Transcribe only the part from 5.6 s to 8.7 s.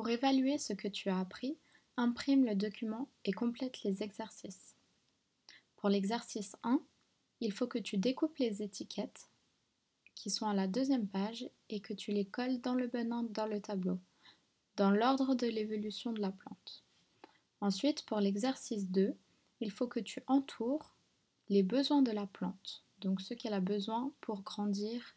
Pour l'exercice 1, il faut que tu découpes les